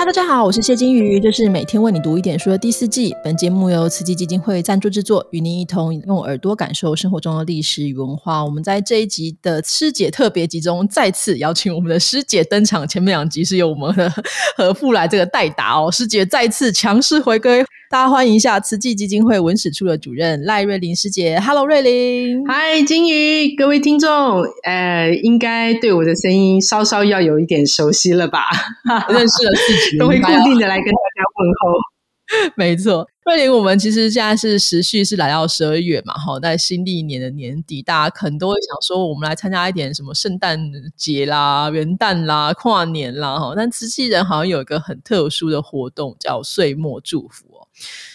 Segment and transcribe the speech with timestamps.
[0.00, 3.14] 哈，大家好，我是谢金鱼，这是每天为你读一点书的第四季。
[3.22, 8.42] 本节目由慈济基金会赞助制作，与您一同用耳朵感受生活中的历史与文化。
[8.42, 12.88] 我们在这一集的师姐特别集中，再次邀请我们的师姐登场。
[12.88, 14.10] 前面两集是由我们的
[14.56, 17.62] 何富来这个代打哦，师姐再次强势回归。
[17.90, 28.42] 大家欢迎一下慈济基金会文史处的主任赖瑞玲师姐，Hello，瑞玲，嗨，金鱼，各位听众，呃，应该对我的声音稍稍要有一点熟悉了吧？
[29.10, 32.52] 认识了自己，都会固定的来跟大家问候。
[32.54, 40.60] 没错，二零，我们其实现在是时序是来到十二月嘛，哈，在新历年的年底，大家可能都会想说，我们来参加一点什么圣诞
[40.96, 47.68] 节啦、元旦啦、跨年啦，哈，但慈济人好像有一个很特殊的活动，叫岁末祝福哦。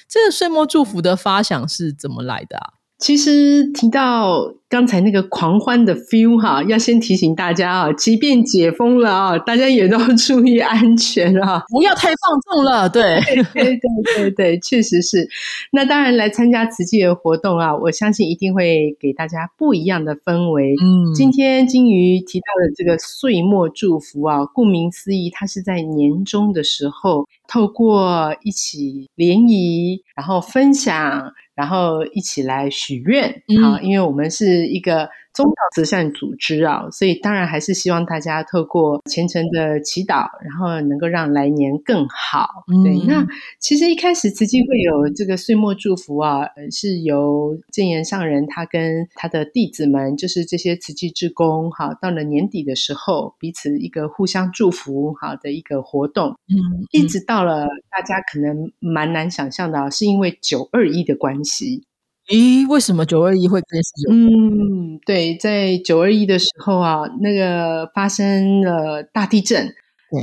[0.09, 2.73] 这个岁末祝福的发想是怎么来的啊？
[2.97, 12.89] 其实提到刚才那个狂欢的 feel 哈，要先提醒大家啊，即便解封了啊，大家也都注意安全啊，不要太放纵了。
[12.89, 13.21] 对，
[13.53, 13.79] 对，对，
[14.15, 15.27] 对，对，确实是。
[15.71, 20.73] 那当然来参加慈济的活动啊，我相信一定会给大家不一样的氛围。
[20.81, 31.33] 嗯，今天金鱼提到的这个岁末祝福啊，顾名思义，它是在年终的时候，透过一起联谊，然后分享。
[31.55, 35.09] 然后一起来许愿，啊，因为我们是一个。
[35.35, 42.63] 宗教慈善组织啊，所以当然还是希望大家透过虔诚的祈祷，然后能够让来年更好。
[42.83, 43.27] 对，那
[43.59, 56.29] 其实一开始慈济会有这个岁末祝福啊，是由正言上人他跟他的弟子们，就是这些慈济志工，哈，到了年底的时候，彼此一个互相祝福，好的一个活动。
[56.47, 61.83] 嗯，一直到了大家可能蛮难想象的，是因为九二一的关系。
[62.27, 64.13] 咦，为什么九二一会开始有？
[64.13, 69.73] 嗯，对，在九二一的时候啊，那个发生了大地震，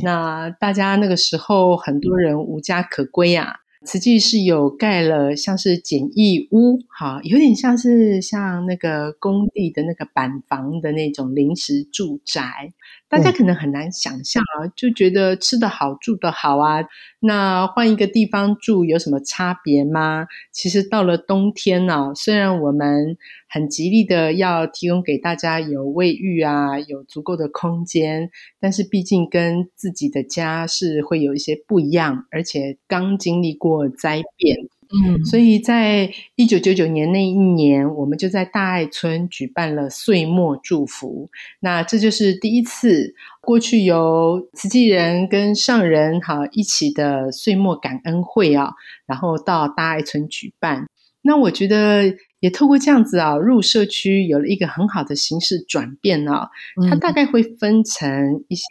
[0.03, 3.62] 那大家那个时候很多人无家可归啊。
[3.85, 12.73] 慈济是有盖了像是简易屋，哈，有点像是像那个工地的那个板房的那种临时住宅。
[13.09, 16.83] 大家可能很难想象啊，就觉得吃得好、住得好啊，
[17.21, 20.27] 那换一个地方住有什么差别吗？
[20.51, 23.19] 其实到了冬天呢，虽然我们
[23.53, 34.57] 很极力的要提供给大家有卫浴啊，有足够的空间，但是毕竟跟自己的家是会有一些不一样，而且刚经历过灾变。
[35.05, 41.29] 嗯，所以在一九九九年那一年，我们就在大爱村举办了岁末祝福。
[41.61, 48.73] 那这就是第一次，过去由慈济人跟上人哈一起的岁末感恩会啊，
[49.05, 50.87] 然后到大爱村举办。
[51.21, 52.15] 那我觉得。
[52.43, 56.51] 也透过这样子啊，入社区有了一个很好的形式转变啊。
[56.91, 58.65] 它大概会分成一些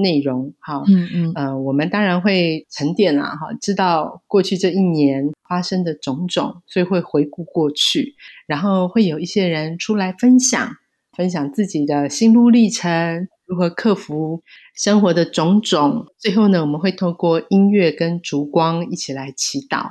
[0.00, 8.14] 内容，哈，嗯嗯，呃，我们当然会沉淀啊，哈，知道过去这一年发生的种种，所以会回顾过去，
[8.46, 10.76] 然后会有一些人出来分享，
[11.16, 16.06] 分享自己的心路历程，如何克服生活的种种。
[16.16, 19.90] 最后呢，我们会透过音乐跟烛光一起来祈祷。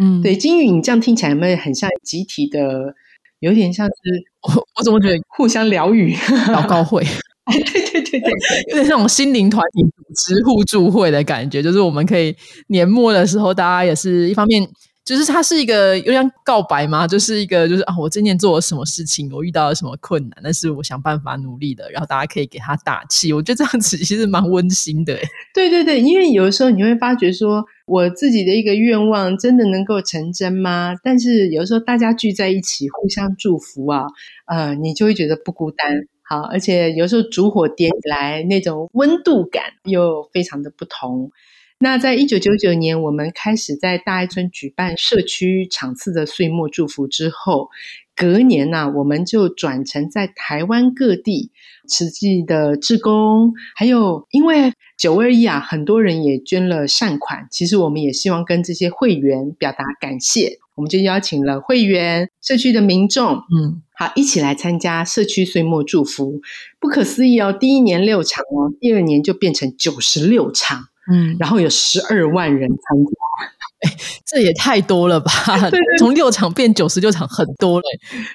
[0.00, 2.94] 嗯，对，金鱼，你这样听起来有没有很像集体的？
[3.40, 3.92] 有点像是
[4.48, 6.14] 我，我怎么觉得互相疗愈
[6.48, 7.04] 祷告会？
[7.52, 8.30] 对对对对，
[8.70, 12.34] 有点像种心灵团体组织互助会的感觉，就是我们可以
[12.68, 14.66] 年末的时候，大家也是一方面。
[15.06, 23.32] 就是它是一个有点告白嘛，就是一个就是啊，我今年做了什么事情，我遇到了什么困难，但是我想办法努力的，然后大家可以给他打气。
[23.32, 25.16] 我觉得这样子其实蛮温馨的。
[25.54, 30.92] 对对对，因为有的时候你会发觉说，我自己的一个愿望真的能够成真吗？
[31.04, 34.06] 但是有的时候大家聚在一起互相祝福啊，
[34.46, 36.08] 呃，你就会觉得不孤单。
[36.28, 41.30] 好，而且有时候烛火点起来那种温度感又非常的不同。
[41.78, 47.68] 那在一九九九年，我们开始在大爱村举办社区场次的岁末祝福之后，
[48.14, 51.50] 隔年呢，我们就转成在台湾各地
[51.86, 66.40] 实际的志工，还有因为九二一啊，很多人也捐了善款，其实我们也希望跟这些会员表达感谢，我们就邀请了会员、社区的民众，嗯，好，一起来参加社区岁末祝福。
[66.80, 70.88] 不可思议哦，第一年六场哦，第二年就变成九十六场。
[71.12, 75.30] 嗯，然后有十二万人参加，哎， 这也太多了吧？
[75.98, 77.86] 从六场变九十六场，很多嘞。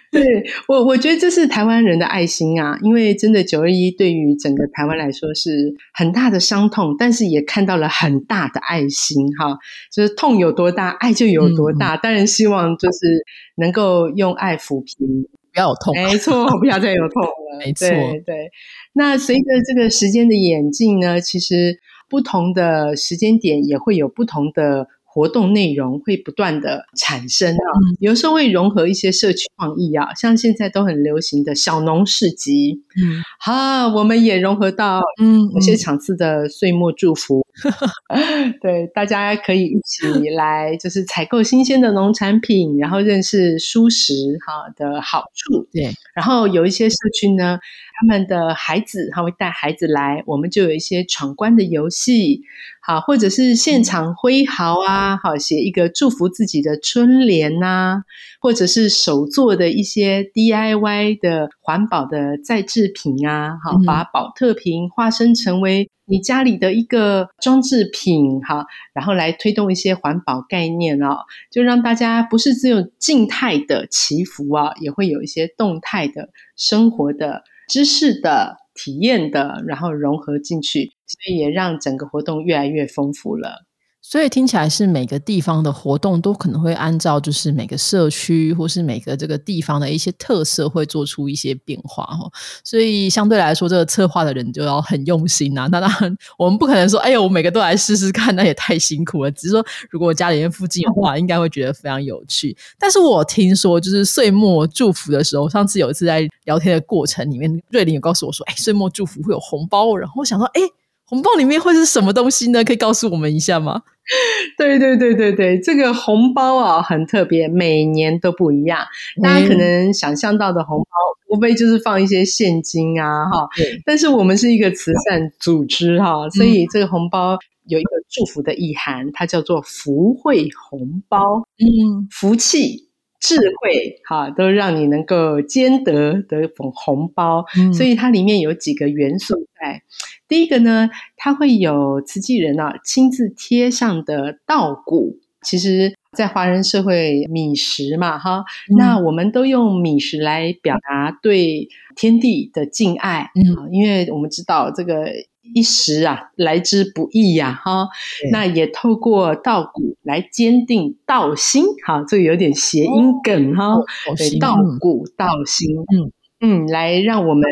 [0.10, 0.24] 对
[0.70, 9.58] 我，我觉得这是台湾人的爱心啊，因为真的九二一对于整个台湾来说是很大的伤痛，但是也看到了很大的爱心哈。
[9.92, 11.98] 就是痛有多大，爱就有多大。
[11.98, 13.26] 当然希望就是
[13.58, 17.60] 能够用爱抚平，不要有痛，没错，不要再有痛了。
[17.60, 17.88] 没错，
[18.26, 18.50] 对。
[18.94, 21.80] 那随着这个时间的演进呢，其实。
[22.12, 24.88] 不同的时间点也会有不同的。
[25.14, 27.68] 活动内容会不断的产生啊，
[28.00, 37.46] 有时候会融合一些社区创意啊，像现在都很流行的小农市集，嗯，好，我们也融合到嗯某些场次的岁末祝福
[38.64, 44.14] 对，大家可以一起来，就是采购新鲜的农产品，然后认识蔬食
[44.48, 47.60] 哈的好处，对，然后有一些社区呢。
[48.02, 52.42] 他们的孩子，他会带孩子来，我们就有一些闯关的游戏，
[52.82, 58.02] 好，或者是现场挥毫啊，好，写一个祝福自己的春联呐，
[58.40, 68.66] 或者是手做的一些 DIY 的环保的再制品啊，好，把保特瓶化身成为你家里的一个装置品，好，
[68.96, 71.20] 然后来推动一些环保概念哦，
[71.52, 77.44] 就让大家不是只有静态的祈福啊，也会有一些动态的生活的。
[77.72, 83.66] 知识的体验的，然后融合进去，所以也让整个活动越来越丰富了。
[84.04, 92.30] 所以听起来是每个地方的活动都可能会按照就是每个社区或是每个这个地方的一些特色会做出一些变化哈。
[92.64, 95.70] 所以相对来说，这个策划的人就要很用心呐。
[95.72, 99.32] 那当然，我们不可能说，哎呦，我每个都来试试看，那也太辛苦了。
[99.32, 102.58] 只是说，如果家里面附近的话，应该会觉得非常有趣。
[102.80, 109.96] 但是我听说，就是岁末祝福的时候，上次有一次在聊天的过程里面，瑞玲有告诉我说，哎，岁末祝福会有红包。
[109.96, 110.62] 然后我想说，哎。
[111.04, 112.64] 红包里面会是什么东西呢？
[112.64, 113.82] 可以告诉我们一下吗？
[114.58, 118.86] 对对对对对，这个红包啊很特别，每年都不一样。
[119.22, 123.48] 大家可能想象到的红包，无非就是放一些现金啊，哈。
[123.86, 131.20] 但是我们是一个慈善组织哈，所以这个红包有一个祝福的意涵，它叫做福慧红包。
[131.60, 132.91] 嗯，福气。
[133.22, 139.84] 智慧哈，都让你能够兼得的红红包，所以它里面有几个元素在。
[140.28, 145.20] 第一个呢，它会有慈济人啊亲自贴上的稻谷。
[145.44, 148.44] 其实，在华人社会，米食嘛哈，
[148.78, 153.30] 那我们都用米食来表达对天地的敬爱。
[153.36, 155.06] 嗯，因为我们知道这个。
[155.54, 157.88] 一时啊，来之不易呀，哈，
[158.32, 163.76] 那也透过稻谷来坚定道心，哈，这个有点谐音梗哈，
[164.18, 166.12] 对，稻谷道心，嗯
[166.42, 167.44] 嗯，来让我们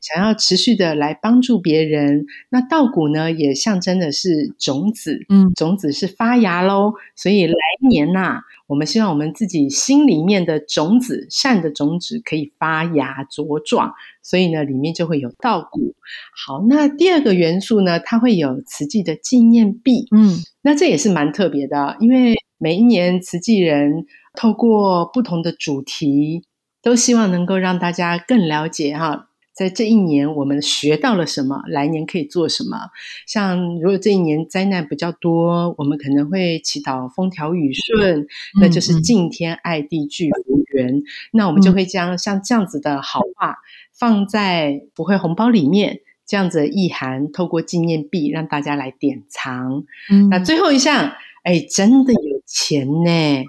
[0.00, 2.26] 想要持续的来帮助别人。
[2.48, 7.54] 那稻谷呢，也象征的是种子，嗯，种子是发芽喽，所以来
[7.88, 8.40] 年呐。
[8.66, 15.96] 我们希望我们自己心里面的种子，善的种子可以发芽茁壮，所以呢，里面就会有稻谷。
[16.46, 20.06] 好，那第二个元素呢，它会有慈济的纪念币。
[20.14, 26.44] 嗯，那这也是蛮特别的，因为每一年慈济人透过不同的主题，
[26.82, 29.26] 都希望能够让大家更了解哈。
[29.52, 31.62] 在这一年，我们学到了什么？
[31.68, 32.78] 来年可以做什么？
[33.26, 38.26] 像如果这一年灾难比较多，我们可能会祈祷风调雨顺，
[38.58, 41.02] 那就是敬天爱地聚福缘。
[41.32, 43.56] 那我们就会将像这样子的好话
[43.92, 49.84] 放在不会红包里面，这样子的意涵，透过纪念币让大家来典藏。
[50.30, 51.12] 那最后一项，
[51.42, 53.44] 哎，真的有钱呢！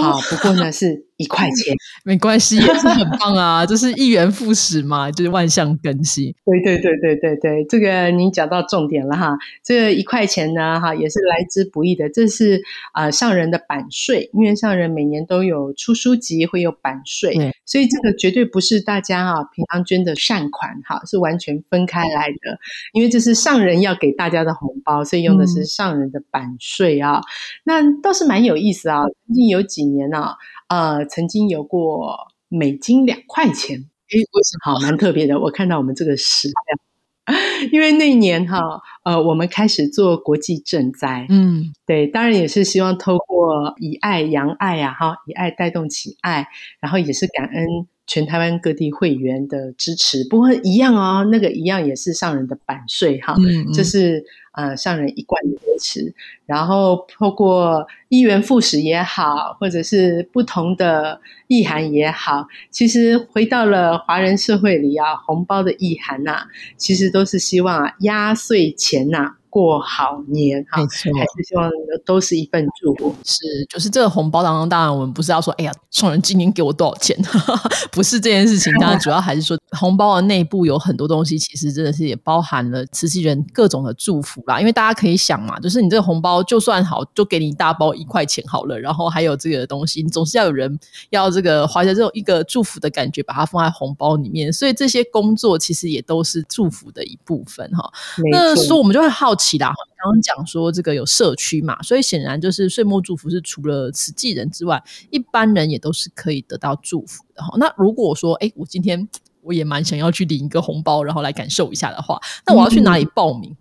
[0.00, 1.09] 好，不过呢是。
[1.20, 3.66] 一块钱 没关系，也是很棒啊！
[3.66, 6.34] 就是一元复始嘛，就是万象更新。
[6.46, 9.36] 对对对对对对，这个你讲到重点了哈。
[9.62, 12.08] 这个一块钱呢，哈，也是来之不易的。
[12.08, 12.62] 这是
[12.94, 17.34] 啊，上人的版税，因为上人每年都有出书籍，会有版税，
[17.66, 22.58] 所以这个绝对不是大家啊平常捐的善款哈，是完全分开来的。
[22.94, 27.20] 因为这是上人要给大家的红包，所以用的是上人的版税啊。
[27.64, 30.30] 那倒是蛮有意思啊，最近有几年呢。
[30.70, 34.72] 呃，曾经有过美金两块钱，诶，为什么？
[34.72, 35.38] 好，蛮特别的。
[35.40, 37.36] 我看到我们这个史料，
[37.72, 46.46] 因为那年哈，呃，我们开始做国际赈灾，嗯，对，当然也是希望透过以爱扬爱啊，哈，以爱带动起爱，
[46.80, 47.66] 然后也是感恩
[48.10, 50.26] 全台湾各地会员的支持。
[50.28, 53.36] 不过一样哦，那个一样也是上人的版税哈，
[53.72, 54.24] 这是。
[54.52, 56.12] 呃，上人一贯的支持，
[56.44, 69.36] 然后透过一元复始也好，或者是不同的意涵也好，其实回到了华人社会里啊，红包的意涵呐，其实都是希望啊，压岁钱呐。
[69.50, 71.68] 过好年，没错，还是希望
[72.06, 73.12] 都是一份祝福。
[73.24, 73.36] 是，
[73.68, 77.20] 就是这个红包当中，当然我们不是要说，哎呀，送人今年给我多少钱，
[77.90, 78.72] 不是这件事情。
[78.78, 84.60] 当然，主要还是说，红包的内部有很多东西，其实真的是也包含了慈禧人各种的祝福啦。
[84.60, 90.78] 因为大家可以想嘛，就是你这个红包就算好，就给你一大包一块钱好了，然后还有这个东西，你总是要有人
[91.10, 94.52] 要这个怀着这种一个祝福的感觉，把它放在红包里面。
[94.52, 97.90] 所以这些工作其实也都是祝福的一部分哈。
[98.30, 99.34] 那说我们就会好。
[99.40, 107.54] 奇啦，刚刚讲说这个有社区嘛，所以显然就是岁末祝福是除了慈济人之外，一般人也都是可以得到祝福的哈。
[107.56, 109.08] 那如果说，哎，我今天
[109.42, 113.56] 我也蛮想要去领一个红包，然后来感受一下的话，那我要去哪里报名？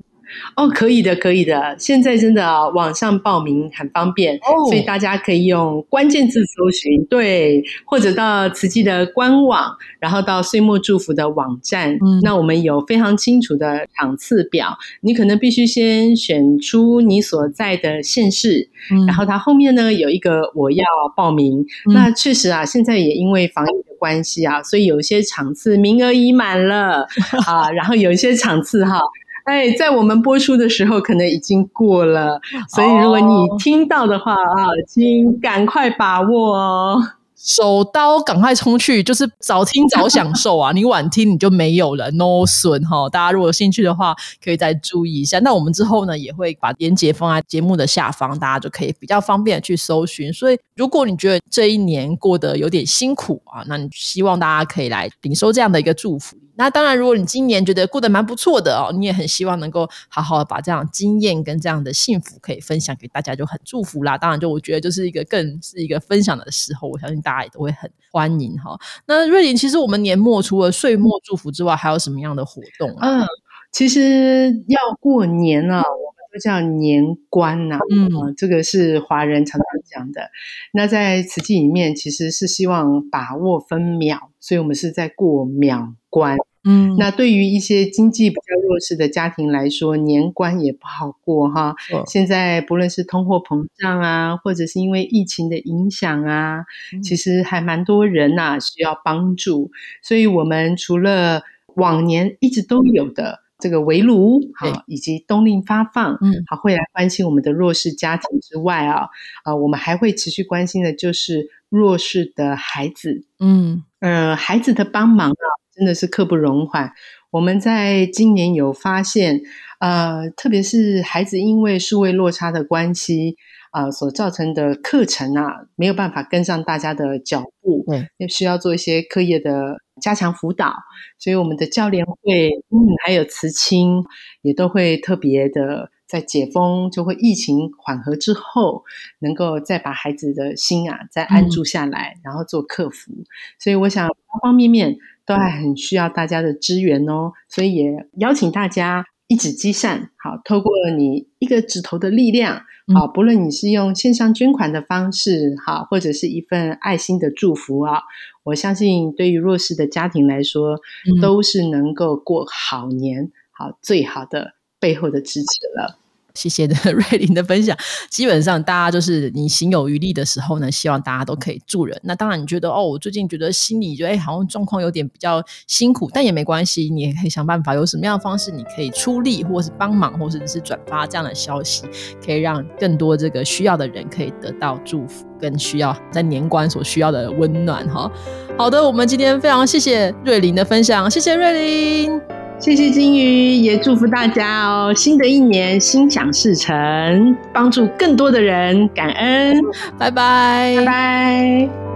[0.55, 1.75] 哦，可以的，可以的。
[1.77, 11.93] 现在真的啊，网上报名很方便，所以大家可以用关键字搜寻，对，或者到慈济的官网，然后到岁末祝福的网站。
[11.95, 18.69] 嗯那我们有非常清楚的场次表，你可能必须先选出你所在的县市，
[19.07, 21.65] 然后它后面呢有一个我要报名。
[21.93, 27.07] 那确实啊，现在也因为防疫的关系啊，所以有一些场次名额已满了
[27.47, 28.99] 啊，然后有一些场次哈。
[29.49, 32.39] 哎，在我们播出的时候，可能已经过了，
[32.69, 37.13] 所以如果你听到的话啊，请赶快把握哦。
[37.35, 40.71] 手刀赶快冲去，就是早听早享受啊！
[40.73, 43.09] 你晚听你就没有了，no 损哈！
[43.09, 44.13] 大家如果有兴趣的话，
[44.43, 45.39] 可以再注意一下。
[45.39, 50.31] 那我们之后呢，也会把链接放在节目的下方，大家就可以比较方便去搜寻。
[50.33, 56.35] 所以，如果你觉得这一年过得有点辛苦啊，那你希望大家可以来领受这样的一个祝福。
[56.59, 64.17] 那当然，如果你今年觉得过得蛮不错的哦，你也很希望能够好好的把这样经验跟这样的幸福可以分享给大家，就很祝福啦。
[64.17, 68.77] 当然，就我觉得就是一个更是一个分享的时候，我相信大家也都会很欢迎哈。
[69.07, 73.25] 那瑞玲，其实我们年末除了岁末祝福之外，还有什么样的活动啊？
[73.71, 75.85] 其实要过年了，我们
[76.33, 77.79] 都叫年关呐。
[77.89, 80.29] 嗯，这个是华人常常讲的。
[80.73, 86.35] 那在瓷器里面，其实是希望把握分秒，所以我们是在过秒关。
[86.65, 91.73] 嗯，那对于一些经济比较弱势的家庭来说，年关也不好过哈。
[92.05, 96.65] 现在不论是通货膨胀啊，或者是因为疫情的影响啊，
[97.01, 99.71] 其实还蛮多人呐需要帮助。
[100.01, 101.43] 所以，我们除了
[101.75, 109.07] 往年一直都有的这个围炉好，以及冬令发放，嗯，好会来关心我们的弱势家庭之外啊，
[109.45, 115.45] 啊，我们还会持续关心的就是弱势的孩子，嗯，呃，孩子的帮忙啊。
[115.79, 116.91] 真的是刻不容缓。
[117.31, 119.39] 我们在今年有发现，
[119.79, 123.37] 呃，特别是孩子因为数位落差的关系，
[123.71, 127.85] 啊，所造成的课程啊，没有办法跟上大家的脚步，
[128.17, 130.73] 对，需要做一些课业的加强辅导。
[131.17, 134.03] 所以我们的教练会，嗯，还有慈青
[134.41, 135.91] 也都会特别的。
[136.09, 138.83] 在解封就会疫情缓和之后，
[139.19, 143.11] 能够再把孩子的心啊再安住下来，然后做克服。
[143.59, 144.97] 所以我想方方面面
[145.29, 147.31] 都还很需要大家的支援哦。
[147.47, 152.63] 所以也邀请大家一指积善，好，透过你一个指头的力量，
[152.95, 158.01] 好，不论你是用线上捐款的方式，好，或者是一份爱心的祝福啊，
[158.45, 160.79] 我相信对于弱势的家庭来说，
[161.21, 164.55] 都是能够过好年，好最好的。
[164.81, 165.45] 背后的支持
[165.75, 165.99] 了，
[166.33, 167.77] 谢谢的 瑞玲的分享。
[168.09, 171.99] 基本上，大家就是你行有余力的时候呢，希望大家都可以助人。
[172.03, 181.83] 那当然，你觉得哦，我最近觉得心里觉得哎，好像状况有点比较辛苦，但也没关系，你也可以想办法，有什么样的方式你可以出力，或是帮忙，或者是转发这样的消息，
[182.25, 188.11] 可以让更多这个需要的人可以得到祝福，更需要在年关所需要的温暖哈。
[188.57, 192.38] 好的，我们今天非常谢谢瑞玲的分享，谢谢瑞玲。
[192.59, 194.93] 谢谢金鱼，也祝福大家哦！
[194.93, 199.55] 新的一年心想事成，帮助更多的人，感恩，
[199.97, 201.88] 拜拜，拜拜。